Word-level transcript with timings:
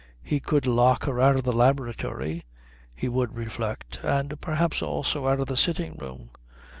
He 0.23 0.39
could 0.39 0.65
lock 0.65 1.03
her 1.03 1.19
out 1.21 1.35
of 1.35 1.43
the 1.43 1.53
laboratory, 1.53 2.43
he 2.95 3.07
would 3.07 3.35
reflect, 3.35 3.99
and 4.01 4.41
perhaps 4.41 4.81
also 4.81 5.27
out 5.27 5.39
of 5.39 5.45
the 5.45 5.55
sitting 5.55 5.93
room.... 5.95 6.31